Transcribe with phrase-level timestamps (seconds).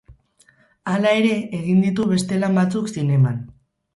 [0.93, 3.37] Hala ere egin ditu beste lan batzuk zineman.